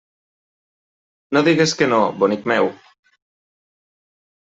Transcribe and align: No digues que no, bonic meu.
No 1.37 1.45
digues 1.49 1.75
que 1.83 1.91
no, 1.95 2.01
bonic 2.25 2.51
meu. 2.55 2.75